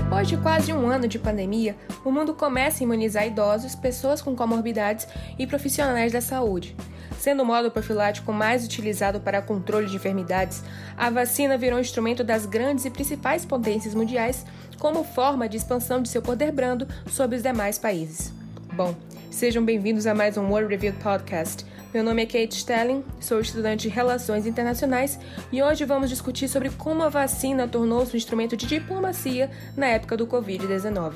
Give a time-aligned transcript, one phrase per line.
[0.00, 4.36] Depois de quase um ano de pandemia, o mundo começa a imunizar idosos, pessoas com
[4.36, 6.76] comorbidades e profissionais da saúde.
[7.18, 10.62] Sendo o modo profilático mais utilizado para controle de enfermidades,
[10.96, 14.46] a vacina virou um instrumento das grandes e principais potências mundiais
[14.78, 18.32] como forma de expansão de seu poder brando sobre os demais países.
[18.74, 18.94] Bom,
[19.32, 21.66] sejam bem-vindos a mais um World Review Podcast.
[21.92, 25.18] Meu nome é Kate Stelling, sou estudante de Relações Internacionais
[25.50, 30.14] e hoje vamos discutir sobre como a vacina tornou-se um instrumento de diplomacia na época
[30.14, 31.14] do Covid-19.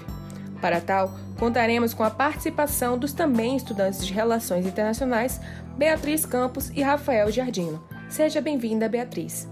[0.63, 5.39] Para tal, contaremos com a participação dos também estudantes de Relações Internacionais
[5.77, 7.87] Beatriz Campos e Rafael Giardino.
[8.09, 9.47] Seja bem-vinda, Beatriz.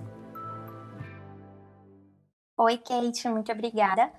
[2.56, 4.10] Oi, Kate, muito obrigada.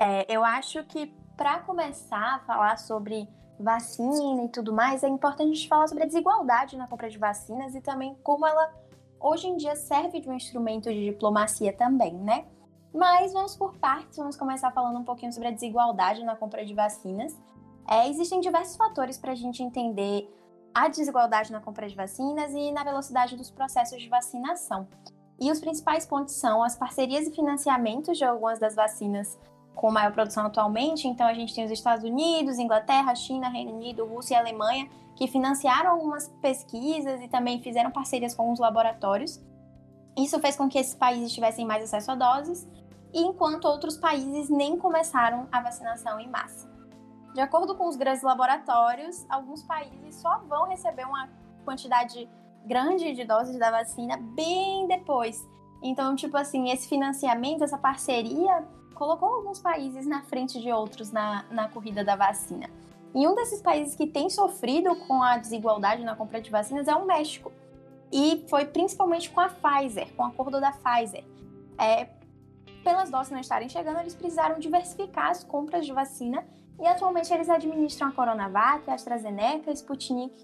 [0.00, 5.50] É, eu acho que para começar a falar sobre vacina e tudo mais, é importante
[5.50, 8.72] a gente falar sobre a desigualdade na compra de vacinas e também como ela
[9.20, 12.46] hoje em dia serve de um instrumento de diplomacia também, né?
[12.94, 16.74] Mas vamos por partes, vamos começar falando um pouquinho sobre a desigualdade na compra de
[16.74, 17.36] vacinas.
[17.86, 20.28] É, existem diversos fatores para a gente entender
[20.74, 24.86] a desigualdade na compra de vacinas e na velocidade dos processos de vacinação.
[25.40, 29.38] E os principais pontos são as parcerias e financiamentos de algumas das vacinas
[29.78, 31.06] com maior produção atualmente.
[31.06, 35.28] Então, a gente tem os Estados Unidos, Inglaterra, China, Reino Unido, Rússia e Alemanha, que
[35.28, 39.40] financiaram algumas pesquisas e também fizeram parcerias com os laboratórios.
[40.16, 42.68] Isso fez com que esses países tivessem mais acesso a doses,
[43.14, 46.68] enquanto outros países nem começaram a vacinação em massa.
[47.32, 51.28] De acordo com os grandes laboratórios, alguns países só vão receber uma
[51.64, 52.28] quantidade
[52.66, 55.40] grande de doses da vacina bem depois.
[55.80, 58.66] Então, tipo assim, esse financiamento, essa parceria
[58.98, 62.68] colocou alguns países na frente de outros na, na corrida da vacina.
[63.14, 66.94] E um desses países que tem sofrido com a desigualdade na compra de vacinas é
[66.94, 67.52] o México.
[68.12, 71.24] E foi principalmente com a Pfizer, com o acordo da Pfizer.
[71.78, 72.08] É,
[72.82, 76.44] pelas doses não estarem chegando, eles precisaram diversificar as compras de vacina
[76.80, 80.34] e atualmente eles administram a Coronavac, a AstraZeneca, a Sputnik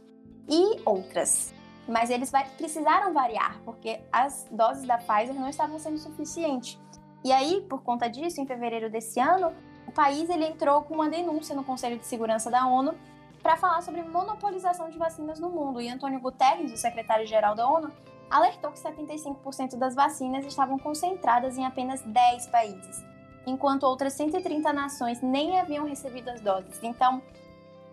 [0.48, 1.52] e outras.
[1.88, 6.78] Mas eles precisaram variar, porque as doses da Pfizer não estavam sendo suficientes.
[7.24, 9.50] E aí, por conta disso, em fevereiro desse ano,
[9.86, 12.94] o país ele entrou com uma denúncia no Conselho de Segurança da ONU
[13.42, 15.80] para falar sobre monopolização de vacinas no mundo.
[15.80, 17.90] E Antônio Guterres, o secretário-geral da ONU,
[18.30, 23.02] alertou que 75% das vacinas estavam concentradas em apenas 10 países,
[23.46, 26.78] enquanto outras 130 nações nem haviam recebido as doses.
[26.82, 27.22] Então,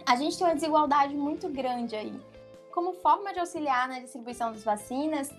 [0.05, 2.19] a gente tem uma desigualdade muito grande aí.
[2.73, 5.29] Como forma de auxiliar na distribuição das vacinas,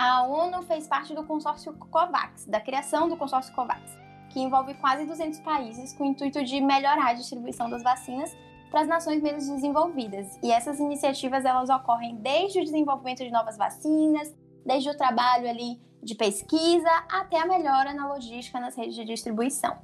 [0.00, 3.98] a ONU fez parte do consórcio COVAX, da criação do consórcio COVAX,
[4.30, 8.34] que envolve quase 200 países com o intuito de melhorar a distribuição das vacinas
[8.70, 10.38] para as nações menos desenvolvidas.
[10.42, 14.34] E essas iniciativas elas ocorrem desde o desenvolvimento de novas vacinas,
[14.64, 19.76] desde o trabalho ali de pesquisa até a melhora na logística nas redes de distribuição.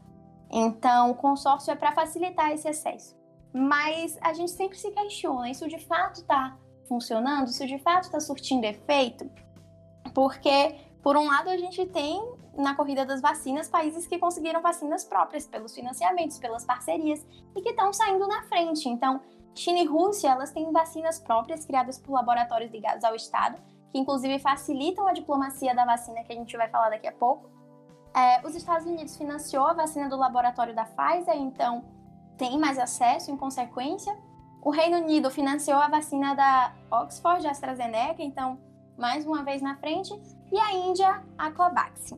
[0.51, 3.15] Então, o consórcio é para facilitar esse acesso.
[3.53, 6.57] Mas a gente sempre se questiona: isso de fato está
[6.89, 7.49] funcionando?
[7.49, 9.31] Isso de fato está surtindo efeito?
[10.17, 12.19] Porque, por um lado, a gente tem
[12.57, 17.23] na corrida das vacinas países que conseguiram vacinas próprias pelos financiamentos, pelas parcerias
[17.55, 18.89] e que estão saindo na frente.
[18.89, 19.21] Então,
[19.55, 23.59] China e Rússia, elas têm vacinas próprias criadas por laboratórios ligados ao Estado,
[23.93, 27.51] que inclusive facilitam a diplomacia da vacina que a gente vai falar daqui a pouco.
[28.15, 31.85] É, os Estados Unidos financiou a vacina do laboratório da Pfizer, então
[32.39, 34.17] tem mais acesso em consequência.
[34.63, 38.59] O Reino Unido financiou a vacina da Oxford AstraZeneca, então
[38.99, 40.13] mais uma vez na frente,
[40.51, 42.15] e a Índia, a Covax.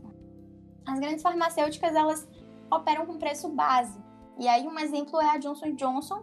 [0.87, 2.29] As grandes farmacêuticas, elas
[2.71, 3.99] operam com preço base.
[4.39, 6.23] E aí um exemplo é a Johnson Johnson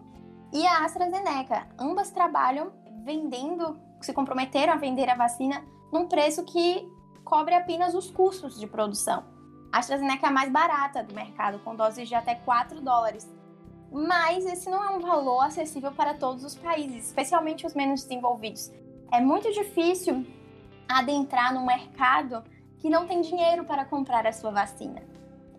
[0.54, 1.68] e a AstraZeneca.
[1.78, 2.72] Ambas trabalham
[3.04, 6.90] vendendo, se comprometeram a vender a vacina num preço que
[7.24, 9.24] cobre apenas os custos de produção.
[9.72, 13.30] A AstraZeneca é a mais barata do mercado, com doses de até 4 dólares.
[13.92, 18.72] Mas esse não é um valor acessível para todos os países, especialmente os menos desenvolvidos.
[19.12, 20.26] É muito difícil
[20.88, 22.44] adentrar no mercado
[22.78, 25.02] que não tem dinheiro para comprar a sua vacina.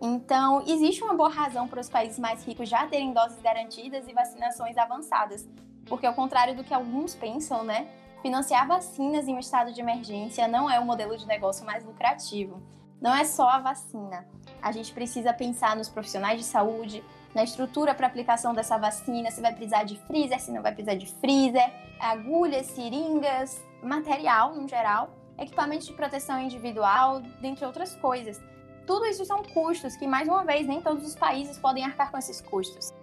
[0.01, 4.13] Então, existe uma boa razão para os países mais ricos já terem doses garantidas e
[4.13, 5.47] vacinações avançadas,
[5.85, 7.87] porque ao contrário do que alguns pensam, né,
[8.21, 12.61] financiar vacinas em um estado de emergência não é o modelo de negócio mais lucrativo.
[13.01, 14.27] Não é só a vacina.
[14.61, 17.03] A gente precisa pensar nos profissionais de saúde,
[17.33, 20.95] na estrutura para aplicação dessa vacina, se vai precisar de freezer, se não vai precisar
[20.95, 28.41] de freezer, agulhas, seringas, material no geral, equipamentos de proteção individual, dentre outras coisas.
[28.85, 32.17] Tudo isso são custos que, mais uma vez, nem todos os países podem arcar com
[32.17, 32.93] esses custos.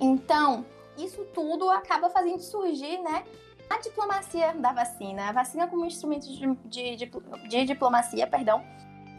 [0.00, 0.64] Então,
[0.96, 3.24] isso tudo acaba fazendo surgir, né,
[3.68, 8.64] a diplomacia da vacina, a vacina como instrumento de, de, de, de diplomacia, perdão,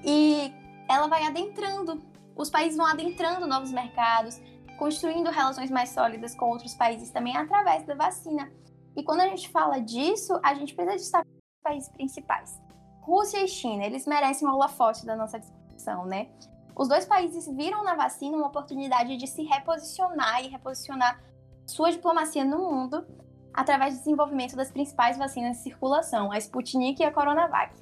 [0.04, 0.54] e
[0.88, 2.02] ela vai adentrando
[2.36, 4.42] os países vão adentrando novos mercados,
[4.78, 8.52] construindo relações mais sólidas com outros países também através da vacina.
[8.96, 12.62] E quando a gente fala disso, a gente precisa destacar os países principais.
[13.02, 16.30] Rússia e China, eles merecem uma forte da nossa discussão, né?
[16.76, 21.22] Os dois países viram na vacina uma oportunidade de se reposicionar e reposicionar
[21.66, 23.06] sua diplomacia no mundo
[23.54, 27.74] através do desenvolvimento das principais vacinas de circulação, a Sputnik e a Coronavac.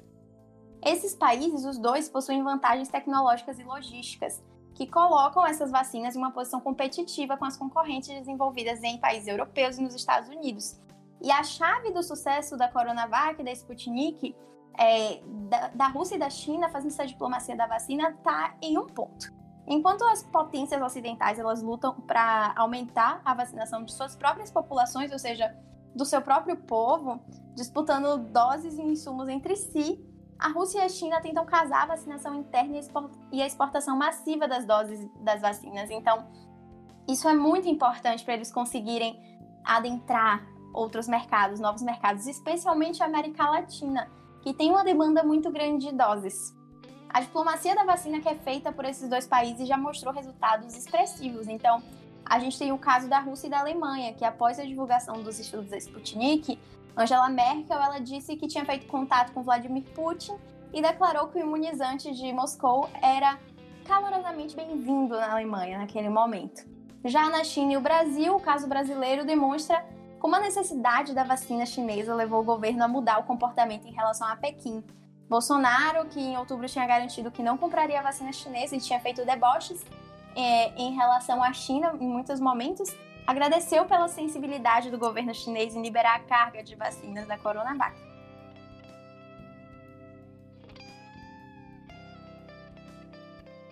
[0.82, 4.42] Esses países, os dois, possuem vantagens tecnológicas e logísticas
[4.74, 9.78] que colocam essas vacinas em uma posição competitiva com as concorrentes desenvolvidas em países europeus
[9.78, 10.78] e nos Estados Unidos.
[11.22, 14.34] E a chave do sucesso da Coronavac da Sputnik,
[14.78, 18.86] é, da, da Rússia e da China fazendo essa diplomacia da vacina, está em um
[18.86, 19.32] ponto.
[19.66, 25.18] Enquanto as potências ocidentais elas lutam para aumentar a vacinação de suas próprias populações, ou
[25.18, 25.56] seja,
[25.94, 27.20] do seu próprio povo,
[27.54, 30.04] disputando doses e insumos entre si,
[30.38, 32.78] a Rússia e a China tentam casar a vacinação interna
[33.32, 35.90] e a exportação massiva das doses das vacinas.
[35.90, 36.26] Então,
[37.08, 39.18] isso é muito importante para eles conseguirem
[39.64, 44.10] adentrar outros mercados, novos mercados, especialmente a América Latina,
[44.42, 46.54] que tem uma demanda muito grande de doses.
[47.08, 51.46] A diplomacia da vacina que é feita por esses dois países já mostrou resultados expressivos.
[51.46, 51.80] Então,
[52.26, 55.38] a gente tem o caso da Rússia e da Alemanha, que após a divulgação dos
[55.38, 56.58] estudos da Sputnik,
[56.96, 60.36] Angela Merkel ela disse que tinha feito contato com Vladimir Putin
[60.72, 63.38] e declarou que o imunizante de Moscou era
[63.84, 66.66] calorosamente bem-vindo na Alemanha naquele momento.
[67.04, 69.84] Já na China e o Brasil, o caso brasileiro demonstra
[70.24, 74.26] como a necessidade da vacina chinesa levou o governo a mudar o comportamento em relação
[74.26, 74.82] a Pequim,
[75.28, 79.22] Bolsonaro, que em outubro tinha garantido que não compraria a vacina chinesa e tinha feito
[79.26, 79.84] deboches
[80.34, 82.88] é, em relação à China em muitos momentos,
[83.26, 87.94] agradeceu pela sensibilidade do governo chinês em liberar a carga de vacinas da Coronavac.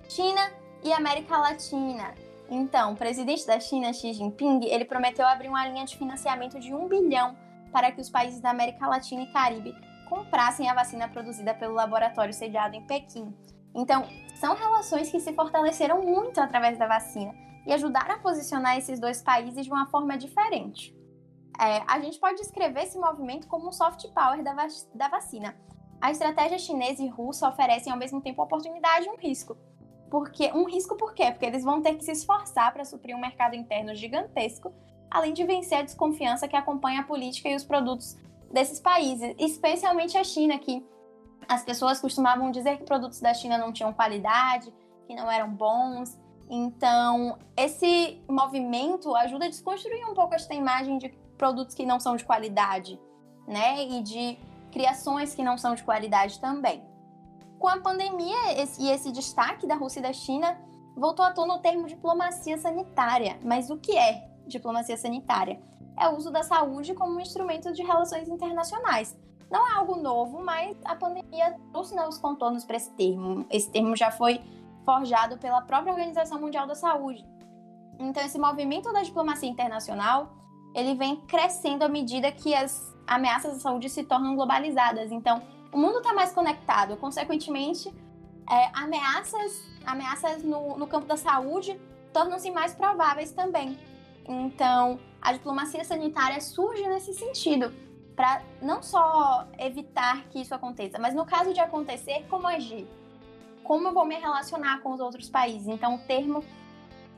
[0.07, 0.53] China
[0.85, 2.13] e América Latina.
[2.55, 6.75] Então, o presidente da China, Xi Jinping, ele prometeu abrir uma linha de financiamento de
[6.75, 7.35] um bilhão
[7.73, 9.75] para que os países da América Latina e Caribe
[10.07, 13.35] comprassem a vacina produzida pelo laboratório sediado em Pequim.
[13.75, 17.35] Então, são relações que se fortaleceram muito através da vacina
[17.67, 20.95] e ajudaram a posicionar esses dois países de uma forma diferente.
[21.59, 24.55] É, a gente pode descrever esse movimento como um soft power da,
[24.95, 25.57] da vacina.
[25.99, 29.57] A estratégia chinesa e russa oferecem ao mesmo tempo oportunidade e um risco.
[30.13, 31.31] Porque, um risco por quê?
[31.31, 34.71] Porque eles vão ter que se esforçar para suprir um mercado interno gigantesco,
[35.11, 38.19] além de vencer a desconfiança que acompanha a política e os produtos
[38.53, 40.87] desses países, especialmente a China, que
[41.49, 44.71] as pessoas costumavam dizer que produtos da China não tinham qualidade,
[45.07, 46.21] que não eram bons.
[46.51, 51.09] Então, esse movimento ajuda a desconstruir um pouco esta imagem de
[51.39, 53.01] produtos que não são de qualidade,
[53.49, 53.83] né?
[53.83, 54.39] E de
[54.71, 56.92] criações que não são de qualidade também.
[57.63, 58.37] Com a pandemia
[58.81, 60.59] e esse destaque da Rússia e da China,
[60.97, 63.39] voltou à tona o termo diplomacia sanitária.
[63.41, 65.63] Mas o que é diplomacia sanitária?
[65.97, 69.17] é o uso da saúde como um instrumento de relações internacionais.
[69.49, 73.47] Não é algo novo, mas a pandemia trouxe novos contornos para esse termo.
[73.49, 74.41] Esse termo já foi
[74.85, 77.25] forjado pela própria Organização Mundial da Saúde.
[78.01, 80.35] Então, esse movimento da diplomacia internacional,
[80.75, 85.11] ele vem crescendo à medida que as ameaças à saúde se tornam globalizadas.
[85.13, 87.93] Então, o mundo está mais conectado, consequentemente,
[88.51, 91.81] é, ameaças, ameaças no, no campo da saúde
[92.13, 93.79] tornam-se mais prováveis também.
[94.27, 97.73] Então, a diplomacia sanitária surge nesse sentido,
[98.15, 102.87] para não só evitar que isso aconteça, mas no caso de acontecer, como agir?
[103.65, 105.69] Como eu vou me relacionar com os outros países?
[105.69, 106.45] Então, o termo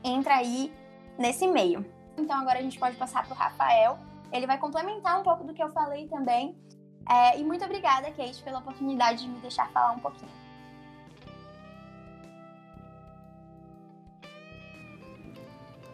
[0.03, 0.71] entra aí
[1.17, 1.85] nesse meio.
[2.17, 3.97] Então, agora a gente pode passar para o Rafael.
[4.31, 6.55] Ele vai complementar um pouco do que eu falei também.
[7.07, 10.31] É, e muito obrigada, Kate, pela oportunidade de me deixar falar um pouquinho.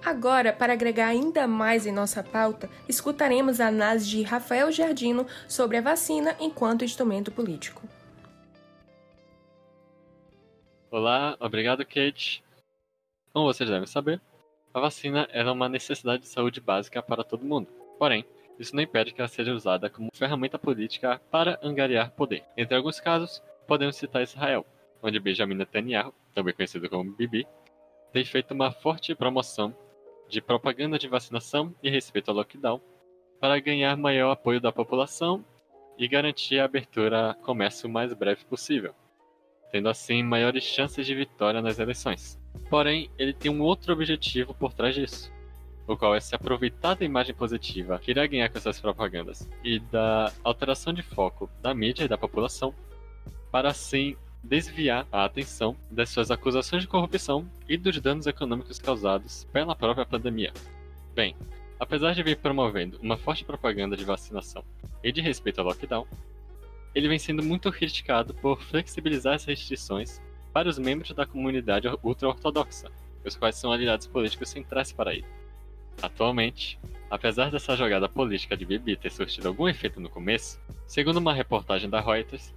[0.04, 5.78] Agora, para agregar ainda mais em nossa pauta, escutaremos a análise de Rafael Giardino sobre
[5.78, 7.88] a vacina enquanto instrumento político.
[10.90, 12.44] Olá, obrigado, Kate.
[13.32, 14.20] Como vocês devem saber,
[14.74, 17.68] a vacina era uma necessidade de saúde básica para todo mundo.
[18.01, 18.25] Porém,
[18.58, 22.43] isso não impede que ela seja usada como ferramenta política para angariar poder.
[22.58, 24.65] Entre alguns casos, podemos citar Israel,
[25.03, 27.46] onde Benjamin Netanyahu, também conhecido como Bibi,
[28.12, 29.77] tem feito uma forte promoção
[30.27, 32.81] de propaganda de vacinação e respeito ao lockdown
[33.39, 35.46] para ganhar maior apoio da população
[35.96, 38.96] e garantir a abertura a comércio o mais breve possível,
[39.72, 42.41] tendo assim maiores chances de vitória nas eleições.
[42.67, 45.31] Porém, ele tem um outro objetivo por trás disso,
[45.88, 49.80] o qual é se aproveitar da imagem positiva que irá ganhar com essas propagandas e
[49.80, 52.74] da alteração de foco da mídia e da população,
[53.52, 59.48] para assim desviar a atenção das suas acusações de corrupção e dos danos econômicos causados
[59.52, 60.52] pela própria pandemia.
[61.14, 61.36] Bem,
[61.80, 64.64] apesar de vir promovendo uma forte propaganda de vacinação
[65.04, 66.08] e de respeito ao lockdown,
[66.94, 70.22] ele vem sendo muito criticado por flexibilizar as restrições
[70.52, 72.92] para os membros da comunidade ultra-ortodoxa,
[73.26, 75.26] os quais são aliados políticos centrais para ele.
[76.02, 76.80] Atualmente,
[77.10, 81.90] apesar dessa jogada política de Bibi ter surtido algum efeito no começo, segundo uma reportagem
[81.90, 82.54] da Reuters,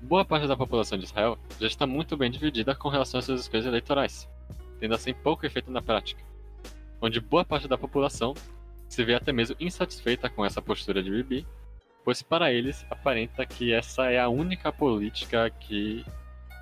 [0.00, 3.40] boa parte da população de Israel já está muito bem dividida com relação às suas
[3.40, 4.28] escolhas eleitorais,
[4.78, 6.22] tendo assim pouco efeito na prática,
[7.00, 8.34] onde boa parte da população
[8.88, 11.46] se vê até mesmo insatisfeita com essa postura de Bibi,
[12.04, 16.04] pois para eles aparenta que essa é a única política que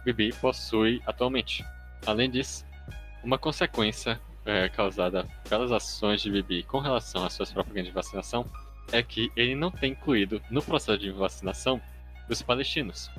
[0.05, 1.65] Bibi possui atualmente.
[2.07, 2.65] Além disso,
[3.23, 8.45] uma consequência é, causada pelas ações de Bibi com relação às suas propagandas de vacinação
[8.93, 11.81] é que ele não tem incluído no processo de vacinação
[12.29, 13.11] os palestinos,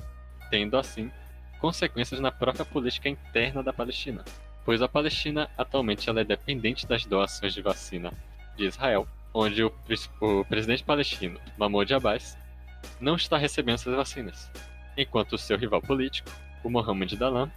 [0.49, 1.11] tendo assim
[1.59, 4.23] consequências na própria política interna da Palestina,
[4.63, 8.11] pois a Palestina atualmente ela é dependente das doações de vacina
[8.55, 9.73] de Israel, onde o,
[10.21, 12.37] o presidente palestino Mahmoud Abbas
[12.99, 14.51] não está recebendo essas vacinas,
[14.97, 16.29] enquanto o seu rival político,
[16.63, 17.51] o Mohammed Dalam,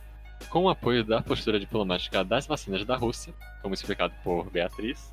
[0.50, 5.12] com o apoio da postura diplomática das vacinas da Rússia, como explicado por Beatriz,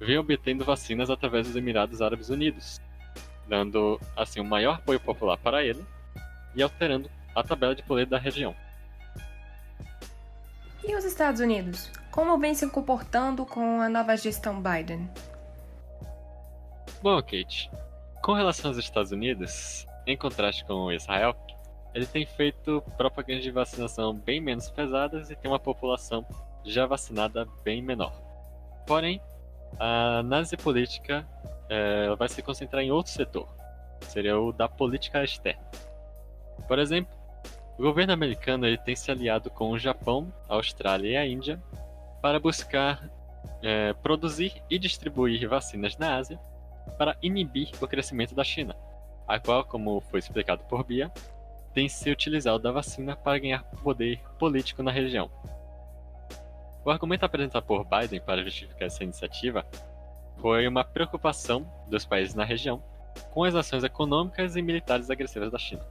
[0.00, 2.80] vem obtendo vacinas através dos Emirados Árabes Unidos,
[3.48, 5.84] dando assim um maior apoio popular para ele
[6.54, 8.54] e alterando a tabela de poder da região.
[10.82, 11.90] E os Estados Unidos?
[12.10, 15.10] Como vem se comportando com a nova gestão Biden?
[17.02, 17.70] Bom, Kate,
[18.22, 21.36] com relação aos Estados Unidos, em contraste com Israel,
[21.96, 26.26] ele tem feito propagandas de vacinação bem menos pesadas e tem uma população
[26.62, 28.12] já vacinada bem menor.
[28.86, 29.18] Porém,
[29.78, 31.26] a análise política
[31.70, 33.48] é, vai se concentrar em outro setor,
[34.02, 35.62] seria o da política externa.
[36.68, 37.16] Por exemplo,
[37.78, 41.58] o governo americano ele tem se aliado com o Japão, a Austrália e a Índia
[42.20, 43.08] para buscar
[43.62, 46.38] é, produzir e distribuir vacinas na Ásia
[46.98, 48.76] para inibir o crescimento da China,
[49.26, 51.10] a qual, como foi explicado por Bia,
[51.76, 55.30] tem se utilizado da vacina para ganhar poder político na região.
[56.82, 59.62] O argumento apresentado por Biden para justificar essa iniciativa
[60.40, 62.82] foi uma preocupação dos países na região
[63.30, 65.86] com as ações econômicas e militares agressivas da China.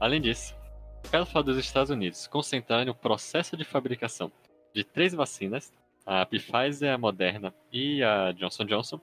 [0.00, 0.56] Além disso,
[1.12, 4.32] pelo fato dos Estados Unidos concentrarem o processo de fabricação
[4.74, 5.72] de três vacinas,
[6.04, 9.00] a Pfizer, a Moderna e a Johnson Johnson,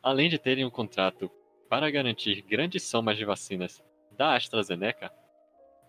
[0.00, 1.28] além de terem um contrato
[1.68, 3.82] para garantir grandes somas de vacinas
[4.16, 5.12] da AstraZeneca,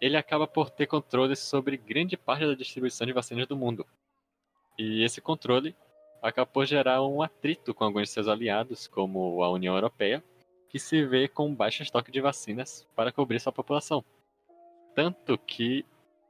[0.01, 3.85] ele acaba por ter controle sobre grande parte da distribuição de vacinas do mundo.
[4.77, 5.75] E esse controle
[6.21, 10.23] acaba por gerar um atrito com alguns de seus aliados, como a União Europeia,
[10.69, 14.03] que se vê com baixo estoque de vacinas para cobrir sua população.
[14.93, 15.85] Tanto que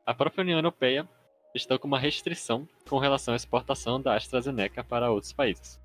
[0.05, 1.07] a própria União Europeia
[1.53, 5.79] está com uma restrição com relação à exportação da AstraZeneca para outros países.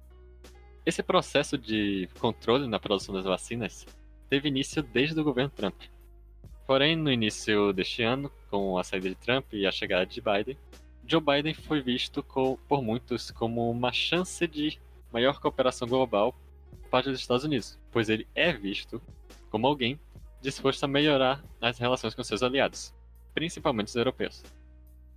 [0.85, 3.87] Esse processo de controle na produção das vacinas
[4.29, 5.81] teve início desde o governo Trump.
[6.71, 10.57] Porém, no início deste ano, com a saída de Trump e a chegada de Biden,
[11.05, 14.79] Joe Biden foi visto por muitos como uma chance de
[15.13, 16.33] maior cooperação global
[16.71, 19.03] por parte dos Estados Unidos, pois ele é visto
[19.51, 19.99] como alguém
[20.41, 22.95] disposto a melhorar as relações com seus aliados,
[23.35, 24.45] principalmente os europeus.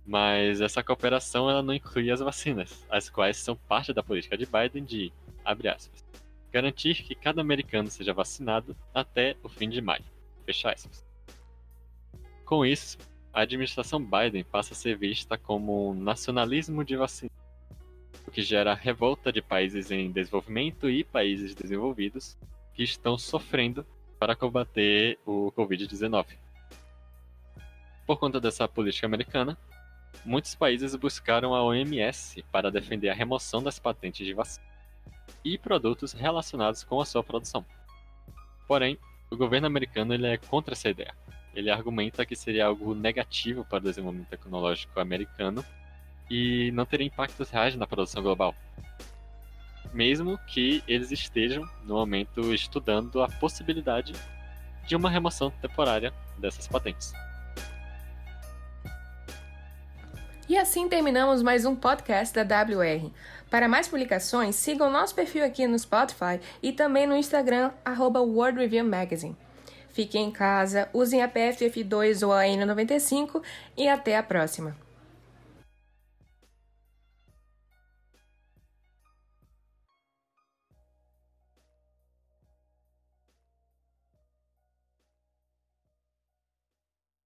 [0.04, 4.44] Mas essa cooperação ela não inclui as vacinas, as quais são parte da política de
[4.44, 5.12] Biden de,
[5.44, 6.04] abre aspas,
[6.50, 10.02] garantir que cada americano seja vacinado até o fim de maio,
[10.44, 11.13] fecha aspas.
[12.44, 12.98] Com isso,
[13.32, 17.30] a administração Biden passa a ser vista como um nacionalismo de vacina,
[18.26, 22.36] o que gera revolta de países em desenvolvimento e países desenvolvidos
[22.74, 23.86] que estão sofrendo
[24.18, 26.36] para combater o Covid-19.
[28.06, 29.56] Por conta dessa política americana,
[30.22, 34.66] muitos países buscaram a OMS para defender a remoção das patentes de vacina
[35.42, 37.64] e produtos relacionados com a sua produção.
[38.68, 38.98] Porém,
[39.30, 41.14] o governo americano ele é contra essa ideia
[41.54, 45.64] ele argumenta que seria algo negativo para o desenvolvimento tecnológico americano
[46.30, 48.54] e não teria impactos reais na produção global.
[49.92, 54.12] Mesmo que eles estejam, no momento, estudando a possibilidade
[54.86, 57.12] de uma remoção temporária dessas patentes.
[60.48, 63.10] E assim terminamos mais um podcast da WR.
[63.48, 68.58] Para mais publicações, sigam nosso perfil aqui no Spotify e também no Instagram, arroba World
[68.58, 69.36] Review Magazine.
[69.94, 73.40] Fiquem em casa, usem a PFF2 ou a N95
[73.76, 74.83] e até a próxima!